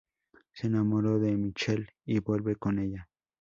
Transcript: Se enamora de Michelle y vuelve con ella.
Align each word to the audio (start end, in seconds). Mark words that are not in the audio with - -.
Se 0.53 0.65
enamora 0.65 1.11
de 1.19 1.37
Michelle 1.37 1.89
y 2.07 2.17
vuelve 2.21 2.55
con 2.55 2.79
ella. 2.79 3.07